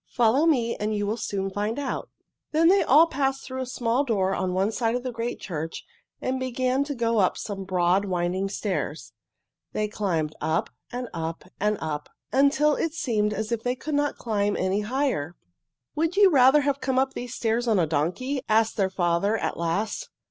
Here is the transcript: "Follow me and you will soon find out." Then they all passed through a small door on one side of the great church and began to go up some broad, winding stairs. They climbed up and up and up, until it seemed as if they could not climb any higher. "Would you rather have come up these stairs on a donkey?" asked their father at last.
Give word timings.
"Follow 0.09 0.47
me 0.47 0.75
and 0.77 0.95
you 0.95 1.05
will 1.05 1.15
soon 1.15 1.51
find 1.51 1.77
out." 1.77 2.09
Then 2.53 2.69
they 2.69 2.81
all 2.81 3.05
passed 3.05 3.43
through 3.43 3.61
a 3.61 3.67
small 3.67 4.03
door 4.03 4.33
on 4.33 4.51
one 4.51 4.71
side 4.71 4.95
of 4.95 5.03
the 5.03 5.11
great 5.11 5.39
church 5.39 5.85
and 6.19 6.39
began 6.39 6.83
to 6.85 6.95
go 6.95 7.19
up 7.19 7.37
some 7.37 7.65
broad, 7.65 8.05
winding 8.05 8.49
stairs. 8.49 9.13
They 9.73 9.87
climbed 9.87 10.33
up 10.41 10.71
and 10.91 11.07
up 11.13 11.43
and 11.59 11.77
up, 11.79 12.09
until 12.33 12.73
it 12.75 12.95
seemed 12.95 13.31
as 13.31 13.51
if 13.51 13.61
they 13.61 13.75
could 13.75 13.93
not 13.93 14.17
climb 14.17 14.57
any 14.57 14.79
higher. 14.81 15.35
"Would 15.93 16.17
you 16.17 16.31
rather 16.31 16.61
have 16.61 16.81
come 16.81 16.97
up 16.97 17.13
these 17.13 17.35
stairs 17.35 17.67
on 17.67 17.77
a 17.77 17.85
donkey?" 17.85 18.41
asked 18.49 18.77
their 18.77 18.89
father 18.89 19.37
at 19.37 19.55
last. 19.55 20.09